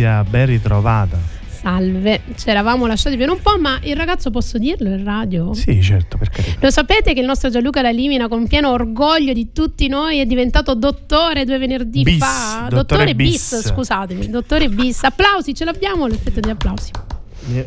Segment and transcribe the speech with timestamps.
[0.00, 1.18] Marzia, ben ritrovata.
[1.46, 5.52] Salve, ci eravamo lasciati per un po', ma il ragazzo posso dirlo in radio?
[5.52, 6.56] Sì, certo, perché.
[6.58, 10.74] Lo sapete che il nostro Gianluca Lalimina, con pieno orgoglio di tutti noi, è diventato
[10.74, 12.66] dottore due venerdì bis, fa.
[12.70, 13.30] Dottore, dottore bis.
[13.30, 15.04] bis, scusatemi, dottore bis.
[15.04, 16.90] Applausi, ce l'abbiamo l'effetto di applausi.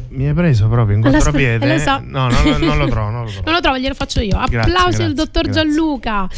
[0.09, 1.73] Mi, hai preso proprio in contropiede.
[1.73, 2.01] Lo so.
[2.05, 3.09] No, no, non lo trovo.
[3.09, 3.41] Non lo, trovo.
[3.45, 4.37] non lo trovo, glielo faccio io.
[4.37, 5.61] Applausi grazie, al dottor grazie.
[5.61, 6.29] Gianluca.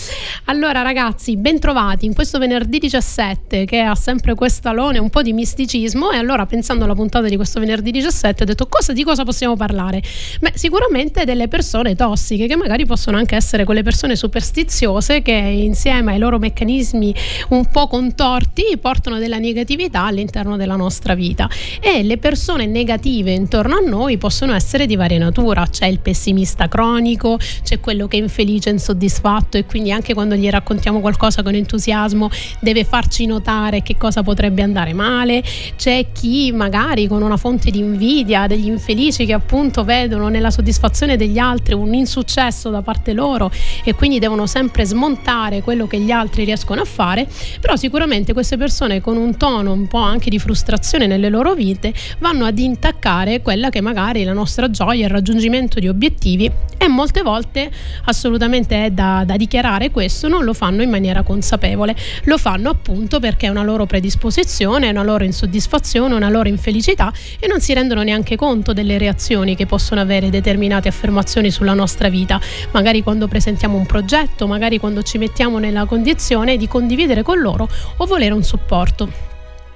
[0.45, 6.11] Allora, ragazzi, bentrovati in questo venerdì 17 che ha sempre quest'alone un po' di misticismo.
[6.11, 9.55] E allora, pensando alla puntata di questo venerdì 17, ho detto cosa, di cosa possiamo
[9.55, 10.01] parlare?
[10.39, 16.13] Beh, sicuramente delle persone tossiche, che magari possono anche essere quelle persone superstiziose che insieme
[16.13, 17.13] ai loro meccanismi
[17.49, 21.49] un po' contorti portano della negatività all'interno della nostra vita.
[21.81, 26.67] E le persone negative intorno a noi possono essere di varia natura, c'è il pessimista
[26.67, 31.55] cronico, c'è quello che è infelice, insoddisfatto e quindi anche quando gli raccontiamo qualcosa con
[31.55, 35.43] entusiasmo deve farci notare che cosa potrebbe andare male,
[35.75, 41.17] c'è chi magari con una fonte di invidia degli infelici che appunto vedono nella soddisfazione
[41.17, 43.51] degli altri un insuccesso da parte loro
[43.83, 47.27] e quindi devono sempre smontare quello che gli altri riescono a fare,
[47.59, 51.93] però sicuramente queste persone con un tono un po' anche di frustrazione nelle loro vite
[52.19, 56.87] vanno ad intaccare quella che magari è la nostra gioia, il raggiungimento di obiettivi e
[56.87, 57.71] molte volte
[58.05, 63.19] assolutamente è da, da, dichiarare questo, non lo fanno in maniera consapevole, lo fanno appunto
[63.19, 68.03] perché è una loro predisposizione, una loro insoddisfazione, una loro infelicità e non si rendono
[68.03, 72.39] neanche conto delle reazioni che possono avere determinate affermazioni sulla nostra vita,
[72.71, 77.69] magari quando presentiamo un progetto, magari quando ci mettiamo nella condizione di condividere con loro
[77.97, 79.34] o volere un supporto.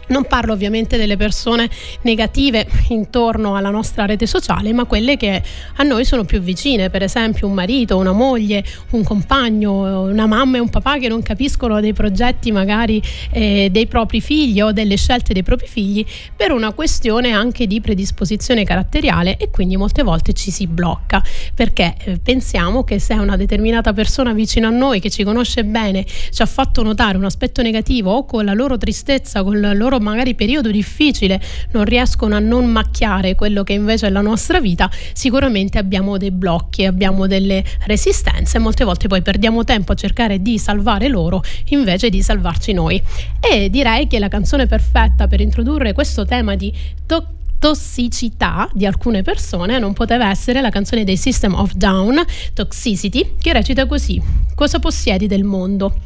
[0.10, 1.70] Non parlo ovviamente delle persone
[2.02, 5.42] negative intorno alla nostra rete sociale, ma quelle che
[5.76, 10.58] a noi sono più vicine, per esempio un marito, una moglie, un compagno, una mamma
[10.58, 14.98] e un papà che non capiscono dei progetti magari eh, dei propri figli o delle
[14.98, 16.04] scelte dei propri figli
[16.36, 21.24] per una questione anche di predisposizione caratteriale e quindi molte volte ci si blocca.
[21.54, 26.04] Perché eh, pensiamo che se una determinata persona vicino a noi che ci conosce bene
[26.06, 29.99] ci ha fatto notare un aspetto negativo o con la loro tristezza, con la loro
[30.00, 34.90] magari periodo difficile non riescono a non macchiare quello che invece è la nostra vita,
[35.14, 40.42] sicuramente abbiamo dei blocchi, abbiamo delle resistenze e molte volte poi perdiamo tempo a cercare
[40.42, 43.02] di salvare loro invece di salvarci noi.
[43.40, 46.74] E direi che la canzone perfetta per introdurre questo tema di
[47.06, 53.36] tocco tossicità di alcune persone non poteva essere la canzone dei System of Down, Toxicity,
[53.40, 54.22] che recita così:
[54.56, 56.00] Cosa possiedi del mondo?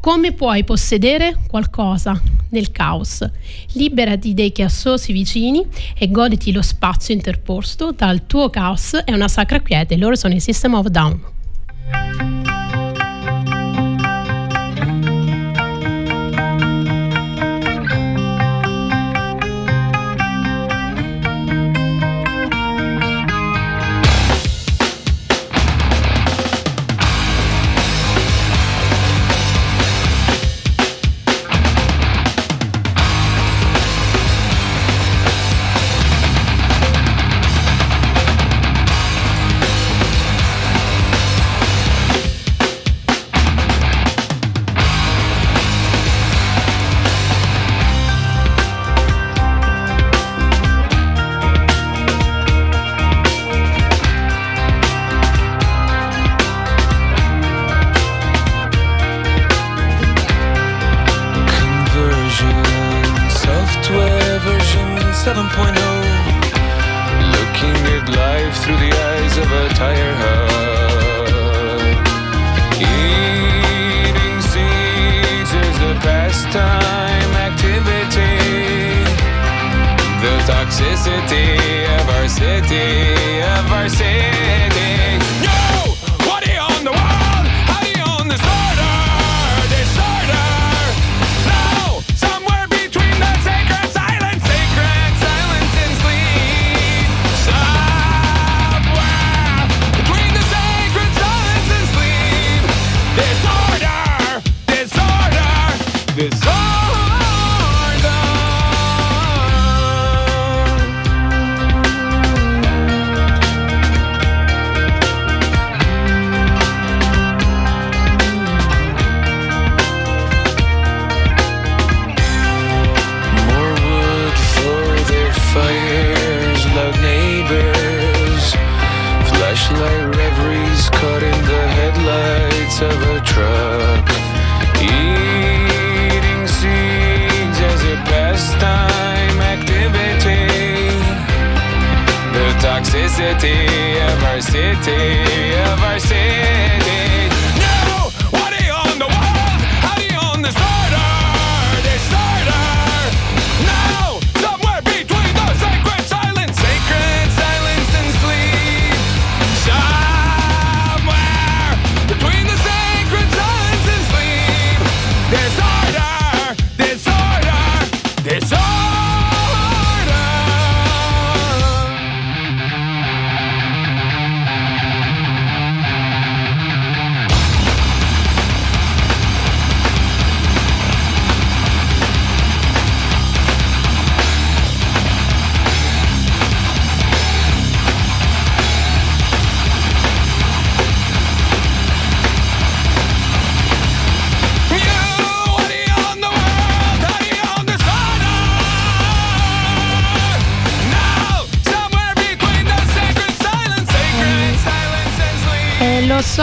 [0.00, 2.20] Come puoi possedere qualcosa
[2.50, 3.28] nel caos?
[3.72, 5.66] Liberati dei chiassosi vicini
[5.96, 9.96] e goditi lo spazio interposto dal tuo caos e una sacra quiete.
[9.96, 12.37] Loro sono i System of Down.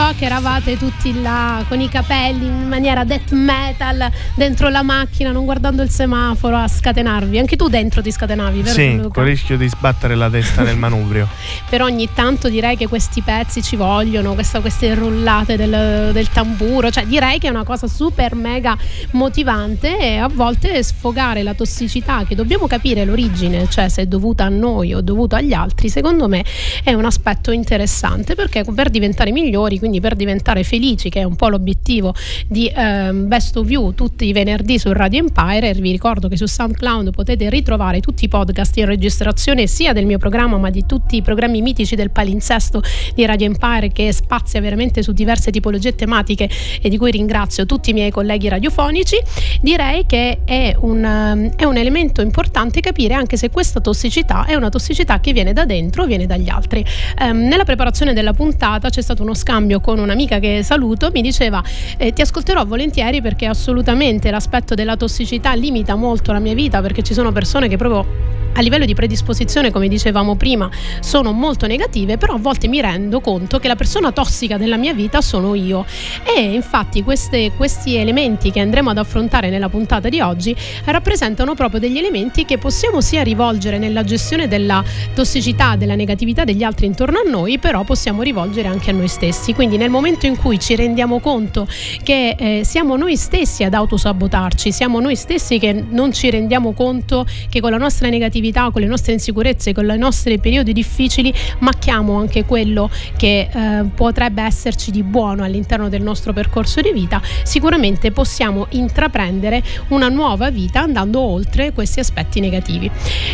[0.06, 5.32] So che eravate tutti là con i capelli in maniera death metal dentro la macchina,
[5.32, 7.40] non guardando il semaforo a scatenarvi.
[7.40, 8.74] Anche tu dentro ti scatenavi, vero?
[8.74, 9.10] Sì, Luca?
[9.10, 11.28] con il rischio di sbattere la testa nel manubrio.
[11.70, 16.92] Però ogni tanto direi che questi pezzi ci vogliono, questa, queste rullate del, del tamburo,
[16.92, 18.78] cioè direi che è una cosa super mega
[19.12, 24.46] motivante e a volte sfogare la tossicità che dobbiamo capire l'origine, cioè se è dovuta
[24.46, 26.44] a noi o dovuta agli altri, secondo me
[26.84, 31.36] è un aspetto interessante perché per diventare migliori, quindi per diventare felici, che è un
[31.36, 32.14] po' l'obiettivo
[32.48, 36.46] di eh, Best of You tutti i venerdì su Radio Empire, vi ricordo che su
[36.46, 41.18] SoundCloud potete ritrovare tutti i podcast in registrazione sia del mio programma ma di tutti
[41.18, 42.82] i programmi mitici del palinsesto
[43.14, 46.50] di Radio Empire che spazia veramente su diverse tipologie tematiche
[46.82, 49.18] e di cui ringrazio tutti i miei colleghi radiofonici,
[49.62, 54.70] direi che è un, è un elemento importante capire anche se questa tossicità è una
[54.70, 56.86] tossicità che viene da dentro o viene dagli altri.
[57.20, 61.64] Um, nella preparazione della puntata c'è stato uno scambio con un'amica che saluto, mi diceva
[61.98, 67.04] eh, ti ascolterò volentieri perché assolutamente l'aspetto della tossicità limita molto la mia vita perché
[67.04, 70.70] ci sono persone che proprio a livello di predisposizione, come dicevamo prima,
[71.02, 74.94] sono molto negative, però a volte mi rendo conto che la persona tossica della mia
[74.94, 75.86] vita sono io.
[76.24, 80.56] E infatti queste, questi elementi che andremo ad affrontare nella puntata di oggi
[80.86, 84.82] rappresentano proprio degli elementi che possiamo sia rivolgere nella gestione della
[85.14, 89.54] tossicità, della negatività degli altri intorno a noi, però possiamo rivolgere anche a noi stessi.
[89.54, 91.68] Quindi nel momento in cui ci rendiamo conto
[92.04, 97.26] che eh, siamo noi stessi ad autosabotarci, siamo noi stessi che non ci rendiamo conto
[97.50, 102.18] che con la nostra negatività, con le nostre insicurezze, con i nostri periodi difficili, macchiamo
[102.18, 108.12] anche quello che eh, potrebbe esserci di buono all'interno del nostro percorso di vita, sicuramente
[108.12, 112.90] possiamo intraprendere una nuova vita andando oltre questi aspetti negativi.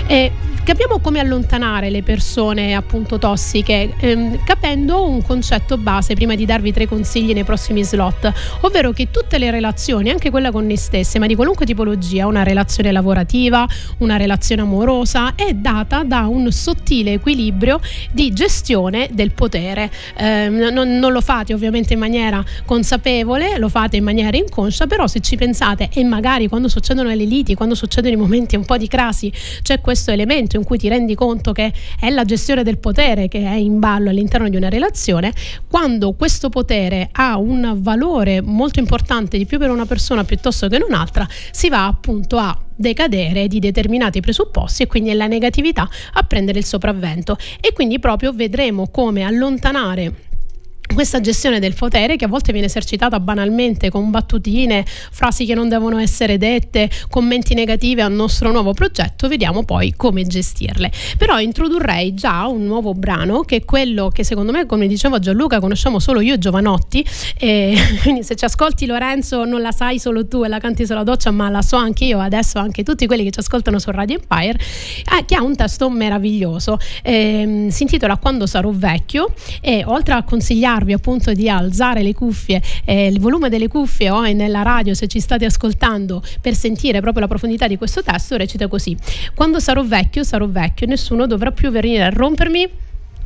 [0.08, 0.32] E
[0.64, 6.72] capiamo come allontanare le persone appunto tossiche, ehm, capendo un concetto base prima di darvi
[6.72, 11.20] tre consigli nei prossimi slot, ovvero che tutte le relazioni, anche quella con noi stesse,
[11.20, 13.68] ma di qualunque tipologia, una relazione lavorativa,
[14.00, 17.80] una relazione amorosa è data da un sottile equilibrio
[18.12, 19.92] di gestione del potere.
[20.18, 25.08] Eh, non, non, lo fate ovviamente in maniera consapevole, lo fate in maniera inconscia, però
[25.08, 28.78] se ci pensate e magari quando succedono le liti, quando succedono i momenti un po'
[28.78, 32.78] di crasi, c'è questo elemento in cui ti rendi conto che è la gestione del
[32.78, 35.34] potere che è in ballo all'interno di una relazione,
[35.68, 40.80] quando questo potere ha un valore molto importante di più per una persona piuttosto che
[40.88, 46.22] un'altra, si va appunto a decadere di determinati presupposti e quindi è la negatività a
[46.22, 47.38] prendere il sopravvento.
[47.60, 50.30] E quindi proprio vedremo come allontanare
[50.94, 55.70] questa gestione del potere che a volte viene esercitata banalmente con battutine, frasi che non
[55.70, 60.92] devono essere dette, commenti negativi al nostro nuovo progetto, vediamo poi come gestirle.
[61.18, 65.60] Però introdurrei già un nuovo brano che è quello che secondo me, come diceva Gianluca,
[65.60, 67.06] conosciamo solo io e Giovanotti,
[67.38, 71.04] e quindi se ci ascolti Lorenzo non la sai solo tu e la canti sulla
[71.04, 74.20] doccia, ma la so anche io, adesso anche tutti quelli che ci ascoltano su Radio
[74.20, 76.78] Empire, eh, che ha un testo meraviglioso.
[77.02, 82.14] Eh, si intitola Quando sarò vecchio e oltre a consigliare consigliarvi appunto di alzare le
[82.14, 87.00] cuffie, eh, il volume delle cuffie o nella radio se ci state ascoltando per sentire
[87.00, 88.98] proprio la profondità di questo testo, recita così.
[89.36, 92.70] Quando sarò vecchio, sarò vecchio, nessuno dovrà più venire a rompermi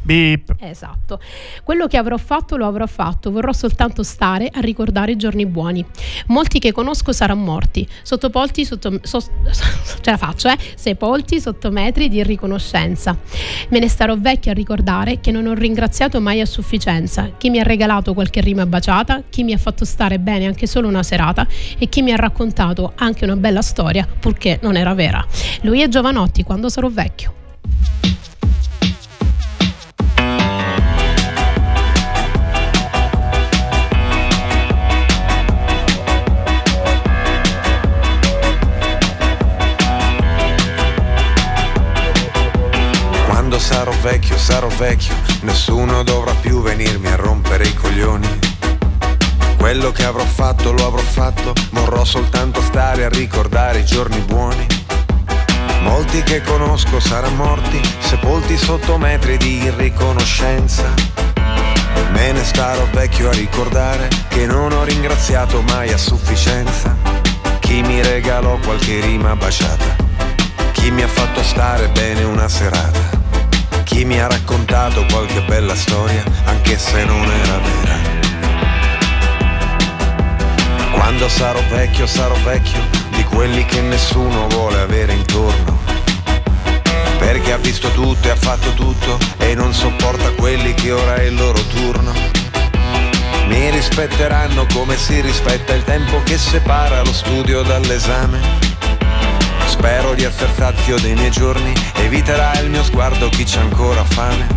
[0.05, 0.55] Beep.
[0.59, 1.19] Esatto.
[1.63, 5.83] Quello che avrò fatto lo avrò fatto, vorrò soltanto stare a ricordare i giorni buoni.
[6.27, 9.19] Molti che conosco saranno morti, sottopolti sotto so,
[10.01, 10.57] ce la faccio, eh?
[10.75, 13.17] Sepolti sotto metri di riconoscenza.
[13.69, 17.59] Me ne starò vecchia a ricordare che non ho ringraziato mai a sufficienza chi mi
[17.59, 21.47] ha regalato qualche rima baciata, chi mi ha fatto stare bene anche solo una serata
[21.77, 25.25] e chi mi ha raccontato anche una bella storia, purché non era vera.
[25.62, 27.43] Lui è Giovanotti quando sarò vecchio.
[44.55, 48.39] Sarò vecchio, nessuno dovrà più venirmi a rompere i coglioni.
[49.57, 54.65] Quello che avrò fatto lo avrò fatto, vorrò soltanto stare a ricordare i giorni buoni.
[55.81, 60.85] Molti che conosco saranno morti, sepolti sotto metri di irriconoscenza.
[62.12, 66.95] Me ne starò vecchio a ricordare che non ho ringraziato mai a sufficienza.
[67.59, 69.97] Chi mi regalò qualche rima baciata,
[70.71, 73.04] chi mi ha fatto stare bene una serata
[73.95, 77.97] chi mi ha raccontato qualche bella storia, anche se non era vera.
[80.91, 85.79] Quando sarò vecchio, sarò vecchio di quelli che nessuno vuole avere intorno.
[87.19, 91.23] Perché ha visto tutto e ha fatto tutto e non sopporta quelli che ora è
[91.23, 92.11] il loro turno.
[93.47, 98.75] Mi rispetteranno come si rispetta il tempo che separa lo studio dall'esame.
[99.77, 104.48] Spero di essere sazio dei miei giorni, eviterà il mio sguardo chi c'ha ancora fame.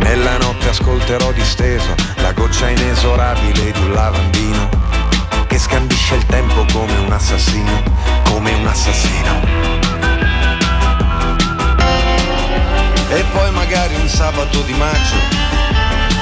[0.00, 4.68] Nella notte ascolterò disteso la goccia inesorabile di un lavandino
[5.46, 7.82] che scandisce il tempo come un assassino,
[8.24, 9.40] come un assassino.
[13.08, 15.16] E poi magari un sabato di maggio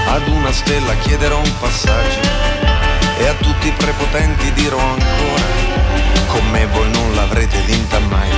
[0.06, 2.20] ad una stella chiederò un passaggio
[3.16, 5.77] e a tutti i prepotenti dirò ancora
[6.26, 8.30] con me voi non l'avrete vinta mai.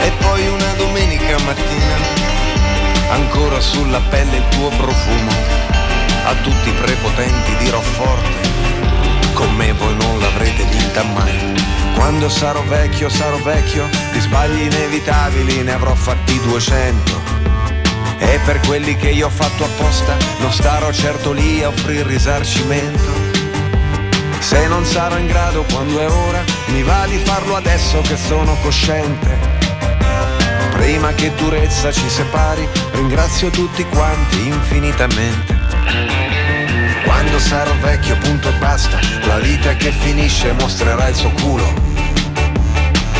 [0.00, 1.96] E poi una domenica mattina
[3.10, 5.32] ancora sulla pelle il tuo profumo
[6.24, 8.48] a tutti i prepotenti dirò forte
[9.32, 11.54] con me voi non l'avrete vinta mai.
[11.94, 17.40] Quando sarò vecchio, sarò vecchio, di sbagli inevitabili ne avrò fatti 200
[18.18, 23.19] e per quelli che io ho fatto apposta non starò certo lì a offrire risarcimento.
[24.50, 26.42] Se non sarò in grado quando è ora,
[26.72, 29.38] mi va di farlo adesso che sono cosciente.
[30.72, 35.56] Prima che durezza ci separi, ringrazio tutti quanti infinitamente.
[37.04, 41.72] Quando sarò vecchio, punto e basta, la vita che finisce mostrerà il suo culo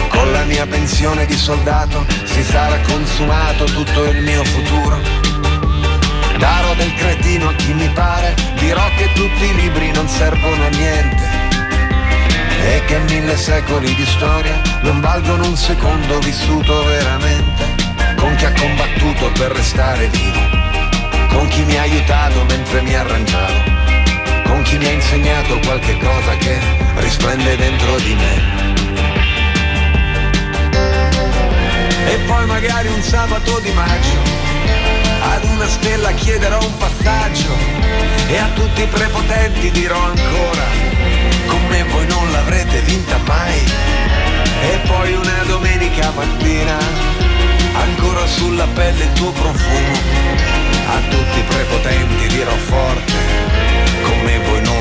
[0.09, 5.30] con la mia pensione di soldato si sarà consumato tutto il mio futuro.
[6.41, 10.69] Darò del cretino a chi mi pare, dirò che tutti i libri non servono a
[10.69, 11.29] niente.
[12.63, 17.63] E che mille secoli di storia non valgono un secondo vissuto veramente.
[18.17, 20.41] Con chi ha combattuto per restare vivo,
[21.29, 23.63] con chi mi ha aiutato mentre mi arrangiavo,
[24.45, 26.59] con chi mi ha insegnato qualche cosa che
[26.97, 28.69] risplende dentro di me.
[32.09, 34.40] E poi magari un sabato di maggio
[35.21, 37.55] ad una stella chiederò un passaggio
[38.29, 40.67] e a tutti i prepotenti dirò ancora
[41.47, 43.59] con me voi non l'avrete vinta mai
[44.63, 46.77] e poi una domenica mattina
[47.73, 49.99] ancora sulla pelle il tuo profumo
[50.93, 53.13] a tutti i prepotenti dirò forte
[54.03, 54.80] con me voi non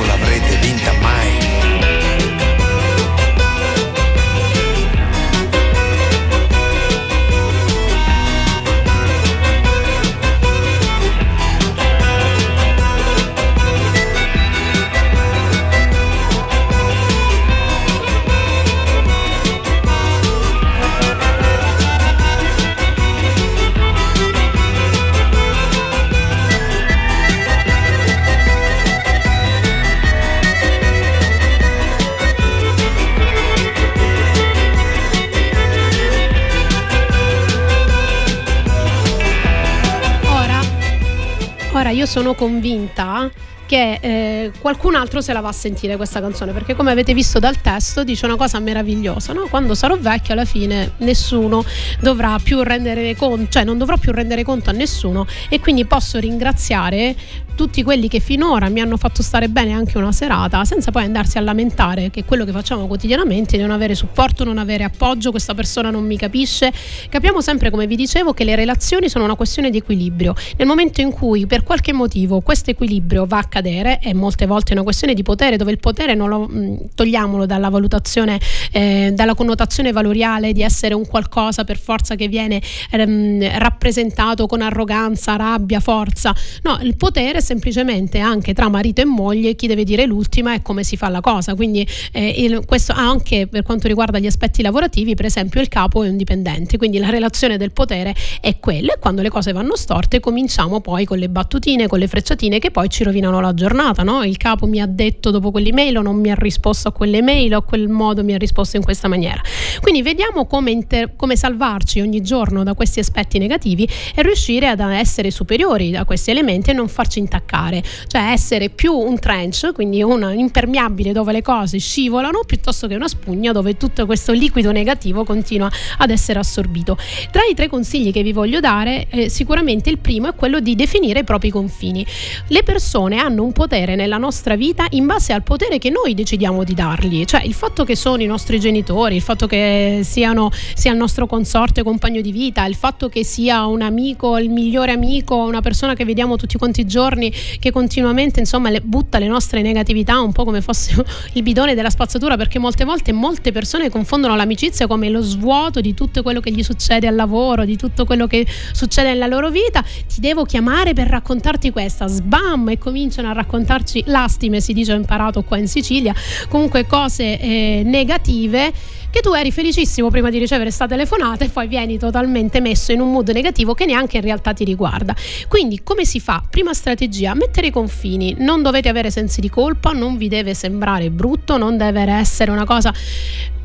[42.00, 43.30] io sono convinta
[43.66, 47.40] che eh, qualcun altro se la va a sentire questa canzone perché come avete visto
[47.40, 49.48] dal testo dice una cosa meravigliosa no?
[49.50, 51.64] quando sarò vecchio alla fine nessuno
[52.00, 56.18] dovrà più rendere conto cioè non dovrò più rendere conto a nessuno e quindi posso
[56.20, 57.16] ringraziare
[57.60, 61.38] tutti quelli che finora mi hanno fatto stare bene anche una serata, senza poi andarsi
[61.38, 65.54] a lamentare che quello che facciamo quotidianamente è non avere supporto, non avere appoggio, questa
[65.54, 66.72] persona non mi capisce.
[67.10, 70.34] Capiamo sempre, come vi dicevo, che le relazioni sono una questione di equilibrio.
[70.56, 74.70] Nel momento in cui per qualche motivo questo equilibrio va a cadere, e molte volte
[74.70, 78.40] è una questione di potere, dove il potere non lo mh, togliamolo dalla valutazione,
[78.72, 82.62] eh, dalla connotazione valoriale di essere un qualcosa per forza che viene
[82.92, 86.34] ehm, rappresentato con arroganza, rabbia, forza.
[86.62, 90.84] No, il potere semplicemente anche tra marito e moglie chi deve dire l'ultima e come
[90.84, 91.56] si fa la cosa.
[91.56, 96.04] Quindi eh, il, questo anche per quanto riguarda gli aspetti lavorativi, per esempio il capo
[96.04, 99.76] è un dipendente, quindi la relazione del potere è quella e quando le cose vanno
[99.76, 104.04] storte cominciamo poi con le battutine, con le frecciatine che poi ci rovinano la giornata.
[104.04, 104.24] No?
[104.24, 107.58] Il capo mi ha detto dopo quell'email o non mi ha risposto a quell'email o
[107.58, 109.42] a quel modo mi ha risposto in questa maniera.
[109.82, 114.82] Quindi vediamo come, inter- come salvarci ogni giorno da questi aspetti negativi e riuscire ad
[114.82, 119.72] essere superiori a questi elementi e non farci intaccare attaccare, cioè essere più un trench,
[119.74, 124.72] quindi un impermeabile dove le cose scivolano, piuttosto che una spugna dove tutto questo liquido
[124.72, 126.98] negativo continua ad essere assorbito.
[127.32, 130.76] Tra i tre consigli che vi voglio dare, eh, sicuramente il primo è quello di
[130.76, 132.06] definire i propri confini.
[132.48, 136.64] Le persone hanno un potere nella nostra vita in base al potere che noi decidiamo
[136.64, 140.92] di dargli, cioè il fatto che sono i nostri genitori, il fatto che siano sia
[140.92, 145.36] il nostro consorte compagno di vita, il fatto che sia un amico, il migliore amico,
[145.36, 149.28] una persona che vediamo tutti quanti i giorni giorni che continuamente insomma le, butta le
[149.28, 153.90] nostre negatività un po' come fosse il bidone della spazzatura perché molte volte molte persone
[153.90, 158.06] confondono l'amicizia come lo svuoto di tutto quello che gli succede al lavoro, di tutto
[158.06, 159.82] quello che succede nella loro vita.
[159.82, 162.70] Ti devo chiamare per raccontarti questa, sbam!
[162.70, 166.14] E cominciano a raccontarci lastime, si dice ho imparato qua in Sicilia,
[166.48, 168.72] comunque cose eh, negative
[169.10, 173.02] che tu eri felicissimo prima di ricevere questa telefonata e poi vieni totalmente messo in
[173.02, 175.16] un mood negativo che neanche in realtà ti riguarda.
[175.48, 176.44] Quindi come si fa?
[176.48, 181.10] Prima strategia, mettere i confini, non dovete avere sensi di colpa, non vi deve sembrare
[181.10, 182.94] brutto, non deve essere una cosa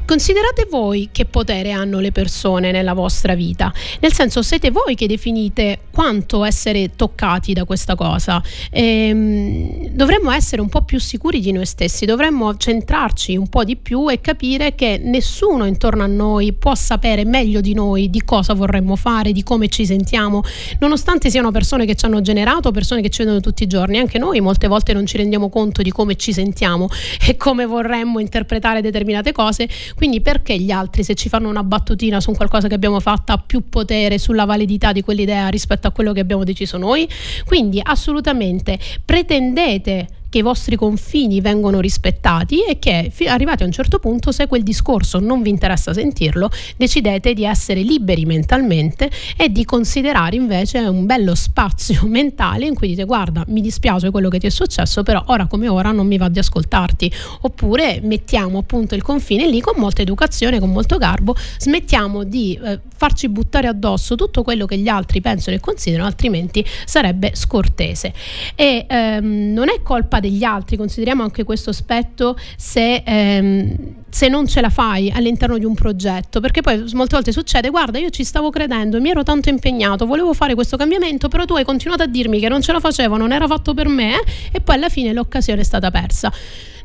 [0.06, 5.06] Considerate voi che potere hanno le persone nella vostra vita, nel senso siete voi che
[5.06, 8.42] definite quanto essere toccati da questa cosa.
[8.70, 13.76] Ehm, dovremmo essere un po' più sicuri di noi stessi, dovremmo centrarci un po' di
[13.76, 18.52] più e capire che nessuno intorno a noi può sapere meglio di noi di cosa
[18.52, 20.42] vorremmo fare, di come ci sentiamo,
[20.80, 24.18] nonostante siano persone che ci hanno generato, persone che ci vedono tutti i giorni, anche
[24.18, 26.88] noi molte volte non ci rendiamo conto di come ci sentiamo
[27.26, 32.20] e come vorremmo interpretare determinate cose quindi perché gli altri, se ci fanno una battutina
[32.20, 36.12] su qualcosa che abbiamo fatto, ha più potere sulla validità di quell'idea rispetto a quello
[36.12, 37.08] che abbiamo deciso noi?
[37.44, 44.00] Quindi assolutamente pretendete che i vostri confini vengono rispettati e che arrivati a un certo
[44.00, 49.64] punto se quel discorso non vi interessa sentirlo decidete di essere liberi mentalmente e di
[49.64, 54.48] considerare invece un bello spazio mentale in cui dite guarda mi dispiace quello che ti
[54.48, 57.12] è successo però ora come ora non mi va di ascoltarti.
[57.42, 62.80] Oppure mettiamo appunto il confine lì con molta educazione con molto garbo smettiamo di eh,
[62.96, 68.12] farci buttare addosso tutto quello che gli altri pensano e considerano altrimenti sarebbe scortese.
[68.56, 73.76] E ehm, non è colpa degli altri, consideriamo anche questo aspetto se, ehm,
[74.08, 77.98] se, non ce la fai all'interno di un progetto, perché poi molte volte succede, guarda
[77.98, 81.64] io ci stavo credendo, mi ero tanto impegnato, volevo fare questo cambiamento, però tu hai
[81.64, 84.24] continuato a dirmi che non ce la facevo, non era fatto per me eh?
[84.52, 86.32] e poi alla fine l'occasione è stata persa.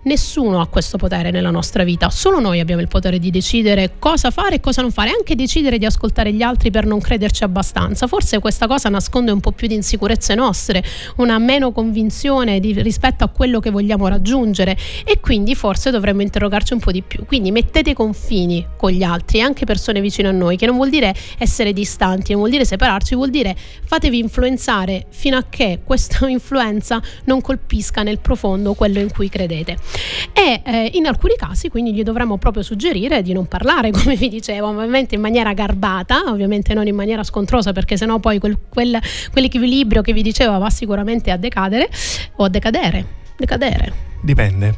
[0.02, 4.32] Nessuno ha questo potere nella nostra vita, solo noi abbiamo il potere di decidere cosa
[4.32, 8.08] fare e cosa non fare, anche decidere di ascoltare gli altri per non crederci abbastanza.
[8.08, 10.82] Forse questa cosa nasconde un po' più di insicurezze nostre,
[11.18, 16.72] una meno convinzione di, rispetto a quello che vogliamo raggiungere e quindi forse dovremmo interrogarci
[16.72, 17.26] un po' di più.
[17.26, 21.14] Quindi mettete confini con gli altri, anche persone vicine a noi, che non vuol dire
[21.38, 27.02] essere distanti, non vuol dire separarci, vuol dire fatevi influenzare fino a che questa influenza
[27.26, 29.89] non colpisca nel profondo quello in cui credete
[30.34, 34.30] e eh, in alcuni casi quindi gli dovremmo proprio suggerire di non parlare come vi
[34.30, 39.00] dicevo ovviamente in maniera garbata ovviamente non in maniera scontrosa perché sennò poi quel, quel,
[39.32, 41.90] quell'equilibrio che vi dicevo va sicuramente a decadere
[42.36, 44.78] o a decadere decadere dipende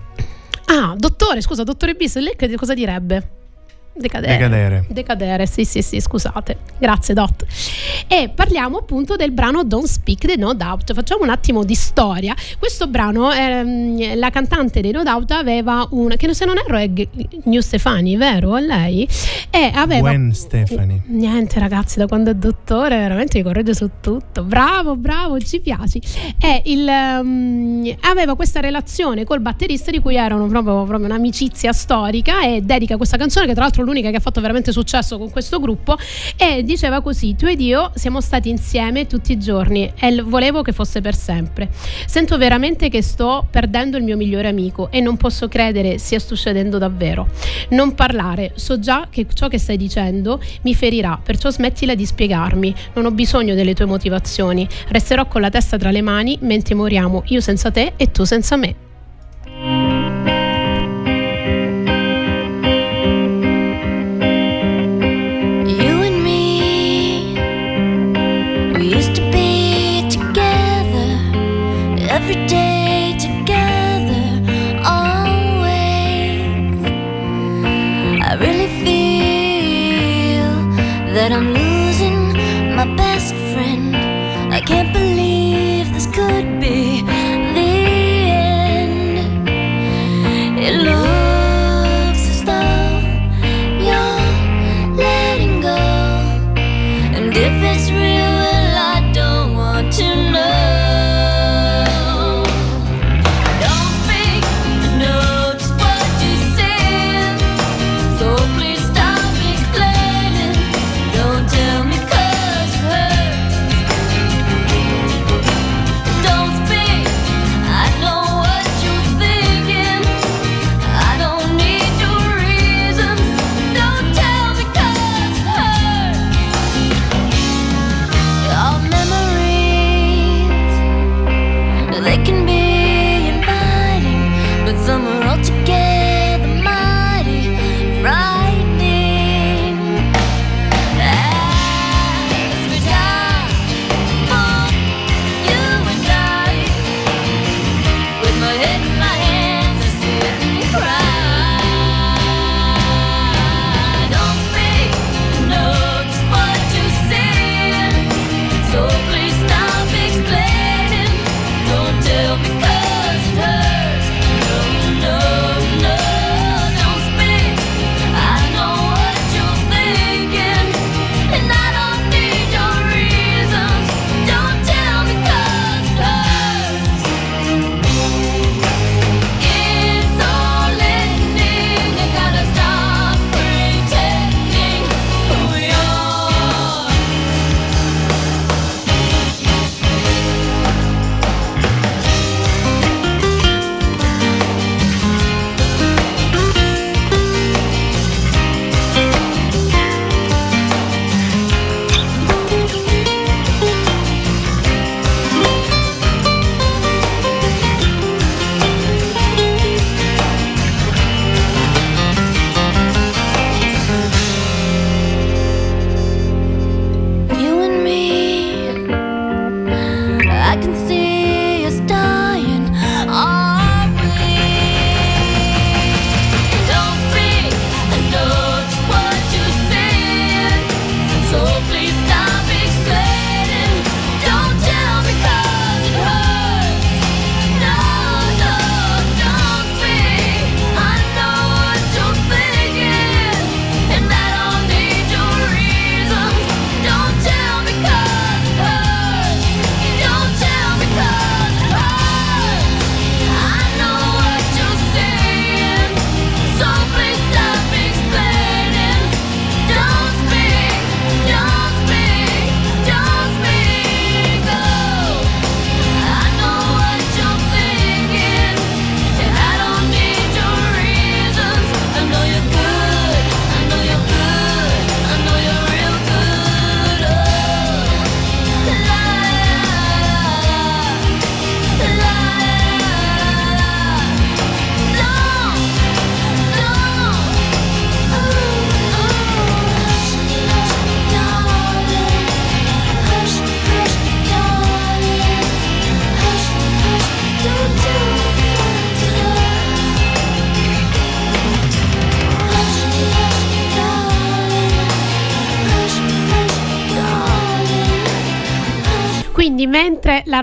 [0.66, 3.41] ah dottore scusa dottore Bis lei cosa direbbe?
[3.94, 4.38] Decadere.
[4.38, 4.86] Decadere.
[4.88, 6.58] Decadere, sì, sì, sì, scusate.
[6.80, 7.46] Grazie, Dot.
[8.08, 10.94] E parliamo appunto del brano Don't Speak the No Doubt.
[10.94, 12.34] Facciamo un attimo di storia.
[12.58, 16.90] Questo brano, ehm, la cantante dei No Doubt aveva una, che se non erro è
[17.44, 18.56] New Stefani, vero?
[18.56, 19.08] È lei?
[19.50, 20.10] E aveva...
[20.10, 21.02] Gwen Stefani.
[21.08, 24.44] Niente ragazzi, da quando è dottore veramente mi corregge su tutto.
[24.44, 26.02] Bravo, bravo, ci piaci.
[26.40, 32.44] E il, um, aveva questa relazione col batterista di cui erano proprio, proprio un'amicizia storica
[32.44, 35.30] e dedica questa canzone che tra l'altro l'altro l'unica che ha fatto veramente successo con
[35.30, 35.98] questo gruppo,
[36.38, 40.72] e diceva così, tu ed io siamo stati insieme tutti i giorni e volevo che
[40.72, 41.70] fosse per sempre.
[42.06, 46.78] Sento veramente che sto perdendo il mio migliore amico e non posso credere sia succedendo
[46.78, 47.28] davvero.
[47.70, 52.74] Non parlare, so già che ciò che stai dicendo mi ferirà, perciò smettila di spiegarmi,
[52.94, 57.24] non ho bisogno delle tue motivazioni, resterò con la testa tra le mani mentre moriamo
[57.28, 58.91] io senza te e tu senza me.
[81.22, 81.61] That I'm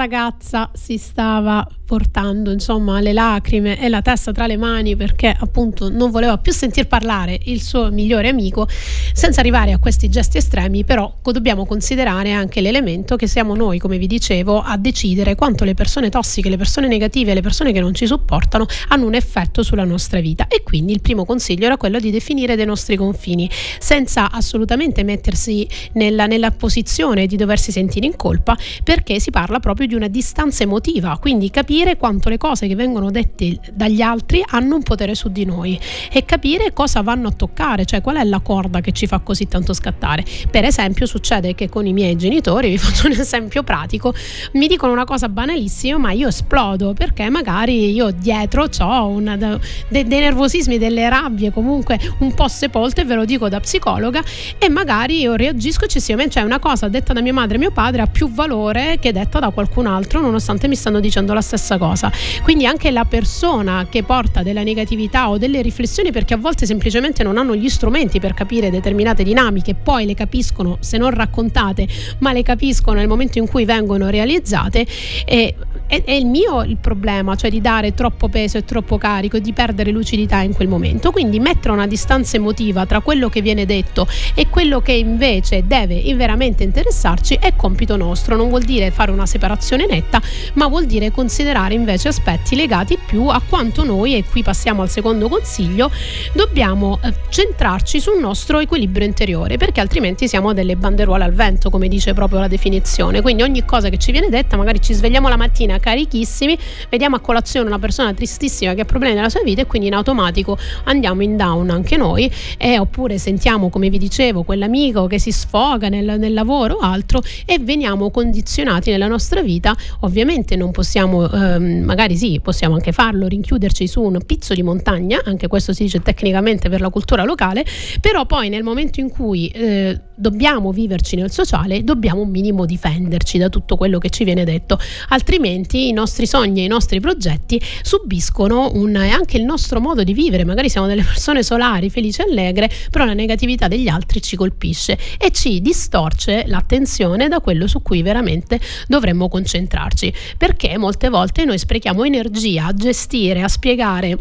[0.09, 5.89] ragazza si stava portando insomma le lacrime e la testa tra le mani perché appunto
[5.89, 8.69] non voleva più sentir parlare il suo migliore amico
[9.15, 13.97] senza arrivare a questi gesti estremi però dobbiamo considerare anche l'elemento che siamo noi come
[13.97, 17.95] vi dicevo a decidere quanto le persone tossiche le persone negative le persone che non
[17.95, 20.49] ci supportano hanno un effetto sulla nostra vita.
[20.49, 23.49] E quindi il primo consiglio era quello di definire dei nostri confini
[23.79, 29.87] senza assolutamente mettersi nella, nella posizione di doversi sentire in colpa perché si parla proprio
[29.87, 31.17] di una distanza emotiva.
[31.21, 35.29] Quindi capire capire quanto le cose che vengono dette dagli altri hanno un potere su
[35.29, 35.79] di noi
[36.11, 39.47] e capire cosa vanno a toccare, cioè qual è la corda che ci fa così
[39.47, 40.25] tanto scattare.
[40.51, 44.13] Per esempio succede che con i miei genitori, vi faccio un esempio pratico,
[44.55, 50.05] mi dicono una cosa banalissima ma io esplodo perché magari io dietro ho de, dei
[50.05, 54.21] nervosismi, delle rabbie comunque un po' sepolte, ve lo dico da psicologa
[54.59, 58.03] e magari io reagisco eccessivamente, cioè una cosa detta da mia madre e mio padre
[58.03, 61.77] ha più valore che detta da qualcun altro nonostante mi stanno dicendo la stessa stessa
[61.77, 62.11] cosa.
[62.43, 67.23] Quindi anche la persona che porta della negatività o delle riflessioni perché a volte semplicemente
[67.23, 71.87] non hanno gli strumenti per capire determinate dinamiche, poi le capiscono se non raccontate,
[72.21, 74.87] ma le capiscono nel momento in cui vengono realizzate.
[75.27, 75.55] E
[75.89, 79.53] è, è, il mio il problema, cioè di dare troppo peso e troppo carico di
[79.53, 81.11] perdere lucidità in quel momento.
[81.11, 86.15] Quindi mettere una distanza emotiva tra quello che viene detto e quello che invece deve
[86.15, 88.37] veramente interessarci è compito nostro.
[88.37, 90.21] Non vuol dire fare una separazione netta,
[90.55, 94.91] ma vuol dire considerare invece aspetti legati più a quanto noi, e qui passiamo al
[94.91, 95.91] secondo consiglio,
[96.33, 101.89] dobbiamo eh, centrarci sul nostro equilibrio interiore, perché altrimenti siamo delle banderuole al vento, come
[101.89, 103.23] dice proprio la definizione.
[103.23, 107.21] Quindi ogni cosa che ci viene detta, magari ci svegliamo la mattina carichissimi, vediamo a
[107.21, 111.23] colazione una persona tristissima che ha problemi nella sua vita e quindi in automatico andiamo
[111.23, 116.19] in down anche noi, e, oppure sentiamo, come vi dicevo, quell'amico che si sfoga nel,
[116.19, 119.77] nel lavoro o altro e veniamo condizionati nella nostra vita.
[120.01, 125.21] Ovviamente non possiamo, ehm, magari sì, possiamo anche farlo, rinchiuderci su un pizzo di montagna,
[125.25, 127.65] anche questo si dice tecnicamente per la cultura locale,
[128.01, 133.39] però poi nel momento in cui eh, dobbiamo viverci nel sociale, dobbiamo un minimo difenderci
[133.39, 136.99] da tutto quello che ci viene detto, altrimenti altrimenti i nostri sogni e i nostri
[136.99, 140.45] progetti subiscono un, anche il nostro modo di vivere.
[140.45, 144.99] Magari siamo delle persone solari, felici e allegre, però la negatività degli altri ci colpisce
[145.19, 150.13] e ci distorce l'attenzione da quello su cui veramente dovremmo concentrarci.
[150.39, 154.19] Perché molte volte noi sprechiamo energia a gestire, a spiegare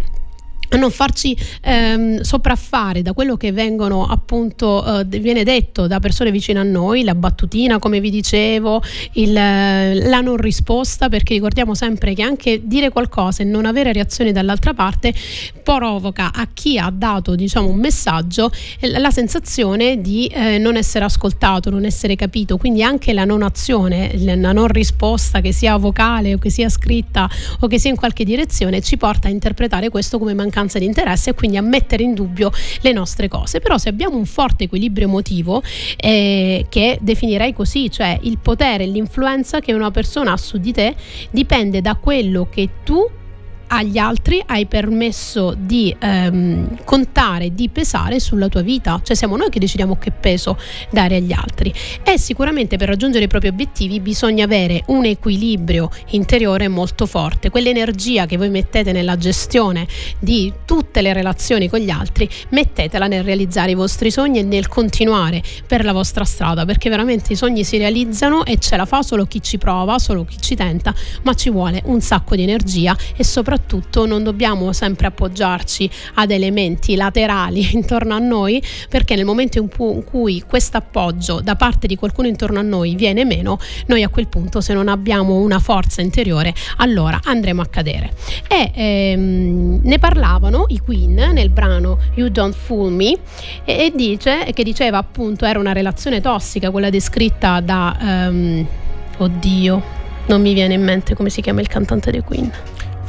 [0.69, 6.32] a non farci ehm, sopraffare da quello che vengono appunto eh, viene detto da persone
[6.32, 8.82] vicine a noi, la battutina come vi dicevo,
[9.13, 14.32] il, la non risposta, perché ricordiamo sempre che anche dire qualcosa e non avere reazioni
[14.32, 15.13] dall'altra parte
[15.63, 21.06] provoca a chi ha dato diciamo un messaggio eh, la sensazione di eh, non essere
[21.06, 26.34] ascoltato, non essere capito, quindi anche la non azione, la non risposta che sia vocale
[26.34, 30.19] o che sia scritta o che sia in qualche direzione ci porta a interpretare questo
[30.19, 33.60] come mancanza mancanza di interesse e quindi a mettere in dubbio le nostre cose.
[33.60, 35.62] Però se abbiamo un forte equilibrio emotivo,
[35.96, 40.74] eh, che definirei così, cioè il potere e l'influenza che una persona ha su di
[40.74, 40.96] te,
[41.30, 43.08] dipende da quello che tu
[43.67, 49.49] agli altri hai permesso di ehm, contare, di pesare sulla tua vita, cioè siamo noi
[49.49, 50.58] che decidiamo che peso
[50.89, 51.73] dare agli altri.
[52.03, 58.25] E sicuramente per raggiungere i propri obiettivi bisogna avere un equilibrio interiore molto forte, quell'energia
[58.25, 59.88] che voi mettete nella gestione
[60.19, 64.67] di tutte le relazioni con gli altri, mettetela nel realizzare i vostri sogni e nel
[64.67, 69.01] continuare per la vostra strada, perché veramente i sogni si realizzano e ce la fa
[69.01, 72.95] solo chi ci prova, solo chi ci tenta, ma ci vuole un sacco di energia
[73.15, 79.26] e soprattutto soprattutto non dobbiamo sempre appoggiarci ad elementi laterali intorno a noi perché nel
[79.26, 79.70] momento in,
[80.04, 84.28] cui questo appoggio da parte di qualcuno intorno a noi viene meno, noi a quel
[84.28, 88.13] punto se non abbiamo una forza interiore allora andremo a cadere.
[88.48, 93.17] E ehm, ne parlavano i Queen nel brano You Don't Fool Me
[93.65, 97.98] e, e dice che diceva appunto era una relazione tossica quella descritta da...
[98.00, 98.67] Um,
[99.20, 99.82] oddio,
[100.28, 102.52] non mi viene in mente come si chiama il cantante dei Queen.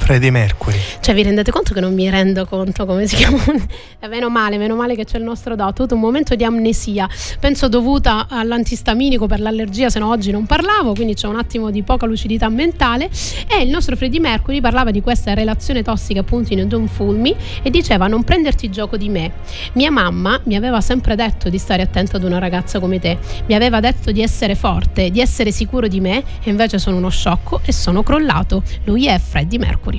[0.09, 0.79] Freddie Mercury.
[1.01, 3.45] Cioè, vi rendete conto che non mi rendo conto come si chiama?
[4.09, 5.83] meno male, meno male che c'è il nostro dato.
[5.83, 7.07] Avuto un momento di amnesia,
[7.39, 11.83] penso dovuta all'antistaminico per l'allergia, se no oggi non parlavo, quindi c'è un attimo di
[11.83, 13.11] poca lucidità mentale.
[13.51, 17.69] E il nostro Freddie Mercury parlava di questa relazione tossica, appunto, in Don't Fool e
[17.69, 19.33] diceva: Non prenderti gioco di me.
[19.75, 23.19] Mia mamma mi aveva sempre detto di stare attento ad una ragazza come te.
[23.45, 27.11] Mi aveva detto di essere forte, di essere sicuro di me, e invece sono uno
[27.11, 28.63] sciocco e sono crollato.
[28.85, 29.98] Lui è Freddie Mercury.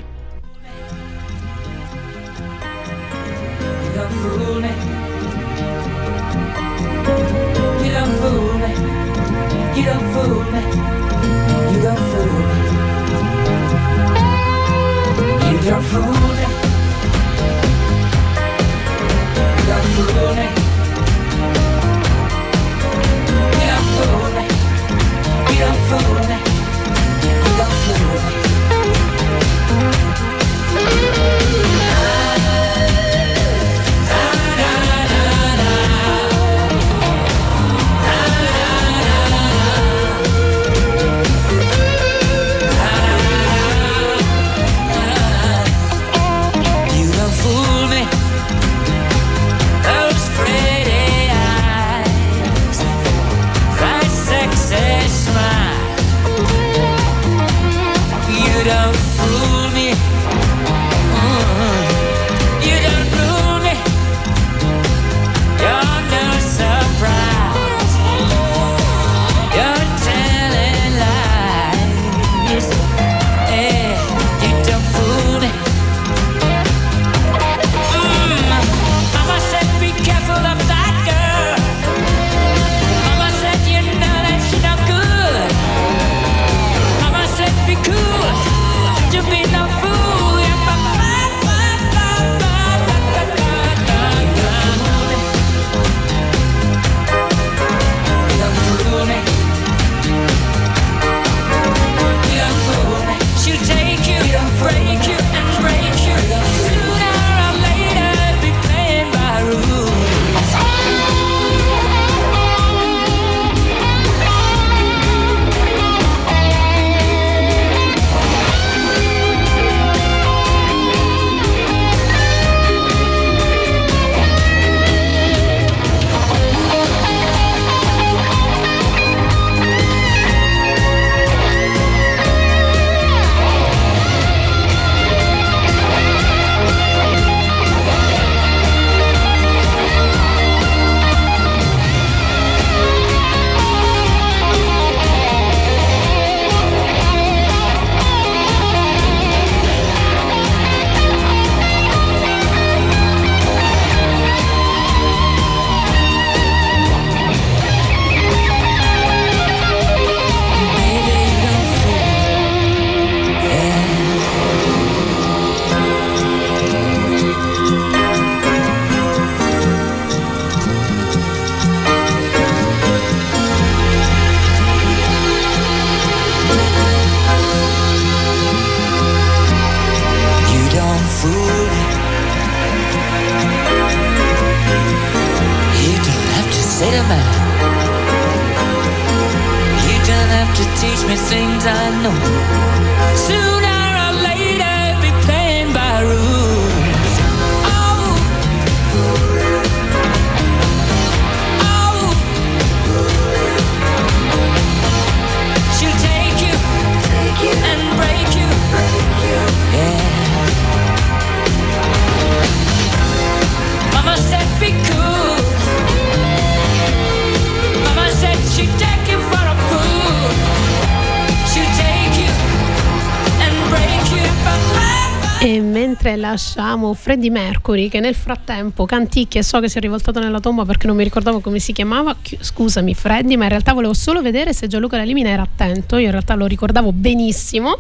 [226.16, 230.66] Lasciamo Freddie Mercury che nel frattempo canticchia e so che si è rivoltato nella tomba
[230.66, 232.16] perché non mi ricordavo come si chiamava.
[232.40, 236.12] Scusami Freddie ma in realtà volevo solo vedere se Gianluca Lalimina era attento io in
[236.12, 237.80] realtà lo ricordavo benissimo.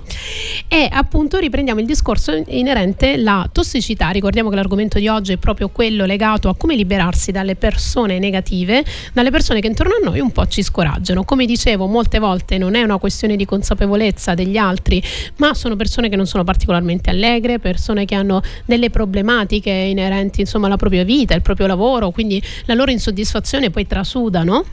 [0.68, 4.10] E appunto riprendiamo il discorso inerente alla tossicità.
[4.10, 8.84] Ricordiamo che l'argomento di oggi è proprio quello legato a come liberarsi dalle persone negative
[9.14, 11.24] dalle persone che intorno a noi un po' ci scoraggiano.
[11.24, 15.02] Come dicevo molte volte non è una questione di consapevolezza degli altri
[15.38, 18.19] ma sono persone che non sono particolarmente allegre persone che hanno
[18.66, 23.88] delle problematiche inerenti insomma, alla propria vita, al proprio lavoro, quindi la loro insoddisfazione poi
[23.88, 24.64] trasudano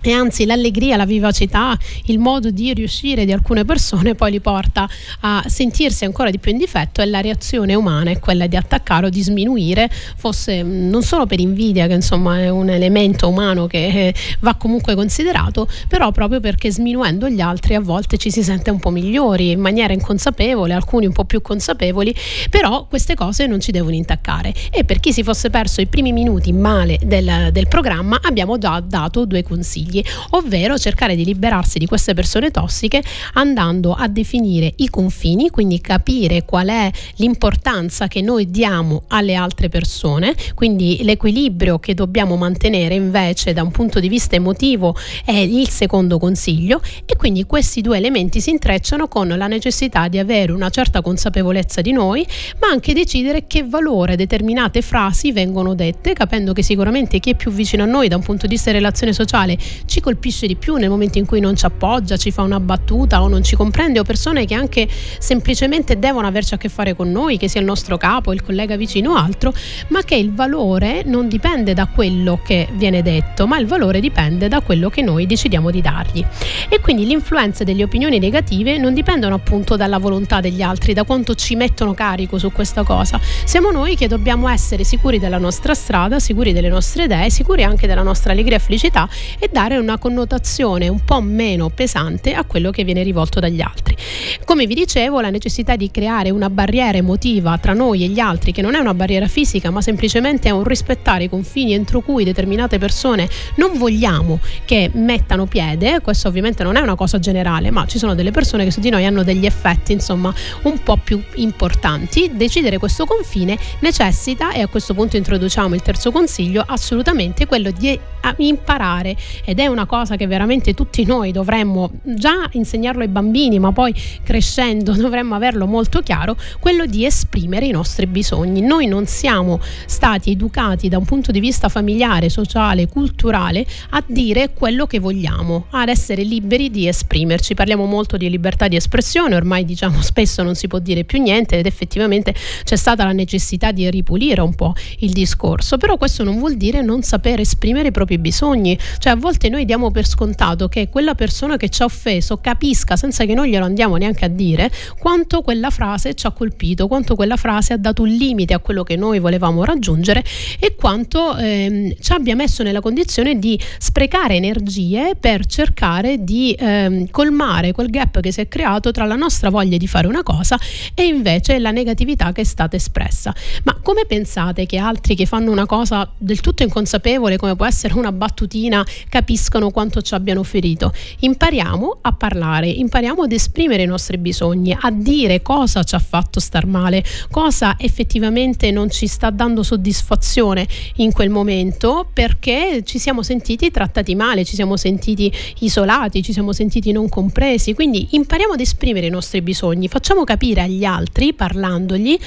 [0.00, 4.88] e anzi l'allegria, la vivacità, il modo di riuscire di alcune persone poi li porta
[5.20, 9.06] a sentirsi ancora di più in difetto e la reazione umana è quella di attaccare
[9.06, 13.66] o di sminuire, fosse mm, non solo per invidia che insomma è un elemento umano
[13.66, 18.42] che eh, va comunque considerato, però proprio perché sminuendo gli altri a volte ci si
[18.42, 22.14] sente un po' migliori in maniera inconsapevole, alcuni un po' più consapevoli,
[22.50, 24.54] però queste cose non ci devono intaccare.
[24.70, 28.80] E per chi si fosse perso i primi minuti male del, del programma abbiamo già
[28.80, 33.02] dato due consigli figli, ovvero cercare di liberarsi di queste persone tossiche
[33.34, 39.68] andando a definire i confini, quindi capire qual è l'importanza che noi diamo alle altre
[39.68, 45.68] persone, quindi l'equilibrio che dobbiamo mantenere invece da un punto di vista emotivo è il
[45.68, 50.68] secondo consiglio e quindi questi due elementi si intrecciano con la necessità di avere una
[50.68, 52.26] certa consapevolezza di noi,
[52.60, 57.50] ma anche decidere che valore determinate frasi vengono dette, capendo che sicuramente chi è più
[57.50, 59.56] vicino a noi da un punto di vista di relazione sociale
[59.86, 63.22] ci colpisce di più nel momento in cui non ci appoggia, ci fa una battuta
[63.22, 67.10] o non ci comprende o persone che anche semplicemente devono averci a che fare con
[67.10, 69.52] noi, che sia il nostro capo, il collega vicino o altro,
[69.88, 74.48] ma che il valore non dipende da quello che viene detto, ma il valore dipende
[74.48, 76.24] da quello che noi decidiamo di dargli.
[76.68, 81.34] E quindi l'influenza delle opinioni negative non dipendono appunto dalla volontà degli altri, da quanto
[81.34, 83.20] ci mettono carico su questa cosa.
[83.44, 87.86] Siamo noi che dobbiamo essere sicuri della nostra strada, sicuri delle nostre idee, sicuri anche
[87.86, 89.08] della nostra allegria e felicità
[89.38, 93.96] e dare una connotazione un po' meno pesante a quello che viene rivolto dagli altri.
[94.44, 98.52] Come vi dicevo, la necessità di creare una barriera emotiva tra noi e gli altri,
[98.52, 102.24] che non è una barriera fisica, ma semplicemente è un rispettare i confini entro cui
[102.24, 107.86] determinate persone non vogliamo che mettano piede, questo ovviamente non è una cosa generale, ma
[107.86, 111.22] ci sono delle persone che su di noi hanno degli effetti, insomma, un po' più
[111.34, 112.30] importanti.
[112.34, 117.98] Decidere questo confine necessita, e a questo punto introduciamo il terzo consiglio, assolutamente quello di
[118.38, 119.16] imparare
[119.58, 123.92] ed è una cosa che veramente tutti noi dovremmo già insegnarlo ai bambini, ma poi
[124.22, 128.60] crescendo dovremmo averlo molto chiaro, quello di esprimere i nostri bisogni.
[128.60, 134.52] Noi non siamo stati educati da un punto di vista familiare, sociale, culturale a dire
[134.52, 137.54] quello che vogliamo, ad essere liberi di esprimerci.
[137.54, 141.58] Parliamo molto di libertà di espressione, ormai diciamo spesso non si può dire più niente
[141.58, 142.32] ed effettivamente
[142.62, 146.80] c'è stata la necessità di ripulire un po' il discorso, però questo non vuol dire
[146.80, 151.14] non sapere esprimere i propri bisogni, cioè a volte noi diamo per scontato che quella
[151.14, 155.42] persona che ci ha offeso capisca senza che noi glielo andiamo neanche a dire quanto
[155.42, 158.96] quella frase ci ha colpito, quanto quella frase ha dato un limite a quello che
[158.96, 160.22] noi volevamo raggiungere
[160.58, 167.10] e quanto ehm, ci abbia messo nella condizione di sprecare energie per cercare di ehm,
[167.10, 170.58] colmare quel gap che si è creato tra la nostra voglia di fare una cosa
[170.94, 173.34] e invece la negatività che è stata espressa.
[173.64, 177.94] Ma come pensate che altri che fanno una cosa del tutto inconsapevole, come può essere
[177.94, 179.36] una battutina, capiscano
[179.70, 180.92] quanto ci abbiano ferito?
[181.20, 186.40] Impariamo a parlare, impariamo ad esprimere i nostri bisogni, a dire cosa ci ha fatto
[186.40, 190.66] star male, cosa effettivamente non ci sta dando soddisfazione
[190.96, 196.52] in quel momento perché ci siamo sentiti trattati male, ci siamo sentiti isolati, ci siamo
[196.52, 197.74] sentiti non compresi.
[197.74, 202.18] Quindi impariamo ad esprimere i nostri bisogni, facciamo capire agli altri, parlandogli,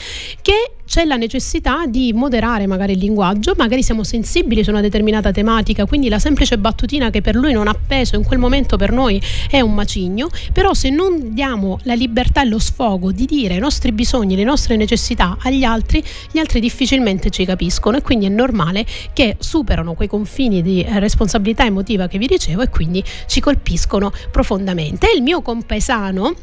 [0.42, 5.32] che c'è la necessità di moderare magari il linguaggio, magari siamo sensibili su una determinata
[5.32, 8.92] tematica, quindi la semplice battutina che per lui non ha peso in quel momento per
[8.92, 13.54] noi è un macigno, però se non diamo la libertà e lo sfogo di dire
[13.54, 18.26] i nostri bisogni, le nostre necessità agli altri, gli altri difficilmente ci capiscono e quindi
[18.26, 23.40] è normale che superano quei confini di responsabilità emotiva che vi dicevo e quindi ci
[23.40, 25.10] colpiscono profondamente.
[25.16, 26.36] il mio compaesano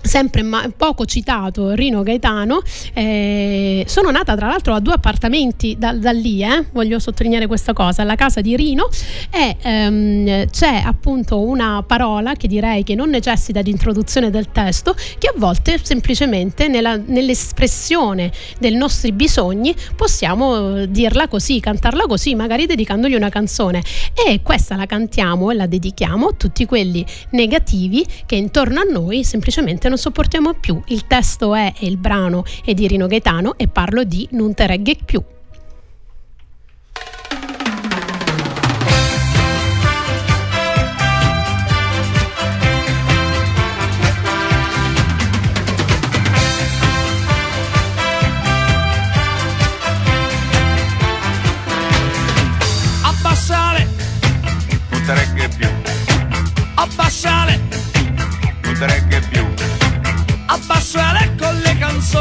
[0.00, 2.60] sempre ma- poco citato Rino Gaetano
[2.94, 7.72] eh, sono nata tra l'altro a due appartamenti da, da lì eh, voglio sottolineare questa
[7.72, 8.02] cosa.
[8.02, 8.88] Alla casa di Rino
[9.30, 14.94] e ehm, c'è appunto una parola che direi che non necessita di introduzione del testo
[15.18, 22.66] che a volte semplicemente nella, nell'espressione dei nostri bisogni possiamo dirla così cantarla così magari
[22.66, 23.82] dedicandogli una canzone.
[24.14, 29.24] E questa la cantiamo e la dedichiamo a tutti quelli negativi che intorno a noi
[29.24, 30.80] semplicemente non sopportiamo più.
[30.86, 34.66] Il testo è e il brano è di Rino Gaetano e parlo di Non te
[34.66, 35.22] regge più.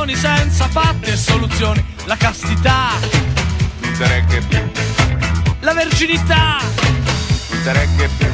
[0.08, 1.86] Le canzoni senza fatti e soluzioni.
[2.06, 2.92] La castità
[3.82, 4.72] non regge più.
[5.60, 6.60] La verginità
[7.64, 8.28] non regge più.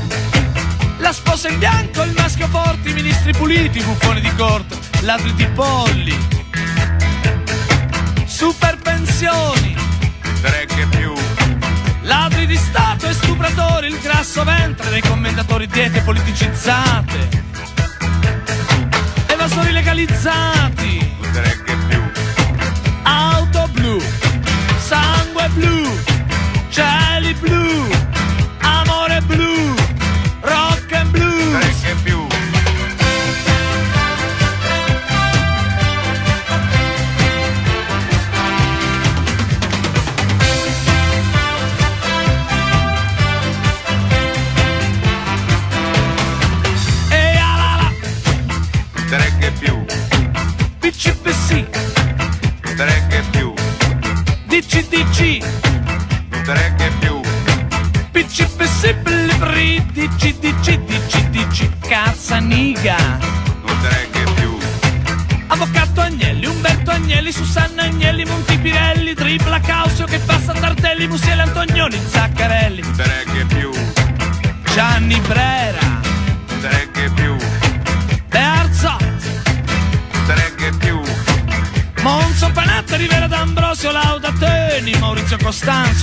[0.97, 5.33] La sposa in bianco, il maschio forte, i ministri puliti, i buffoni di corte, ladri
[5.33, 6.15] di polli.
[8.25, 11.13] Super pensioni non regge più.
[12.01, 17.41] Ladri di Stato e stupratori, il grasso ventre dei commentatori diete politicizzate
[19.27, 21.02] evasori legalizzati.
[21.33, 22.01] Regge più.
[23.03, 23.99] Auto blu,
[24.77, 25.97] sangue blu,
[26.69, 27.92] cieli blu.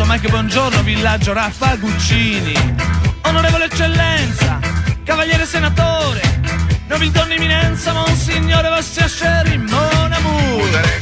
[0.01, 2.55] Costanzo, Mike Buongiorno, Villaggio Raffa Guccini,
[3.23, 4.59] Onorevole Eccellenza,
[5.05, 6.21] Cavaliere Senatore,
[6.87, 11.00] Nobildonna Eminenza, Monsignore Vostia Sherry, Mon Amour.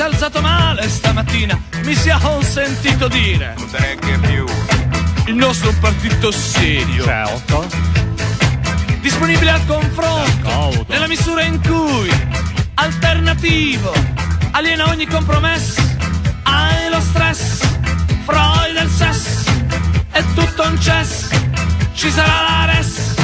[0.00, 3.54] Si è alzato male stamattina, mi sia consentito dire.
[3.70, 4.46] Tre più
[5.26, 7.68] Il nostro è partito serio, Certo.
[9.02, 10.86] disponibile al confronto, D'accordo.
[10.88, 12.10] nella misura in cui
[12.76, 13.92] alternativo,
[14.52, 15.82] aliena ogni compromesso,
[16.44, 17.58] hai lo stress,
[18.24, 19.50] Freud del sesso,
[20.12, 21.28] è tutto un cess,
[21.92, 23.16] ci sarà la res,